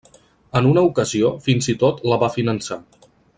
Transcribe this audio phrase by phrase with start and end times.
[0.59, 2.81] En una ocasió fins i tot la va finançar.